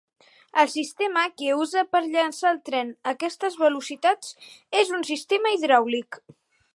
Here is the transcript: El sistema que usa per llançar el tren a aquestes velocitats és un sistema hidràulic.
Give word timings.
El 0.61 0.69
sistema 0.75 1.25
que 1.41 1.49
usa 1.65 1.83
per 1.95 1.99
llançar 2.05 2.49
el 2.53 2.57
tren 2.69 2.89
a 3.09 3.13
aquestes 3.13 3.57
velocitats 3.65 4.33
és 4.81 4.93
un 5.01 5.09
sistema 5.11 5.53
hidràulic. 5.59 6.23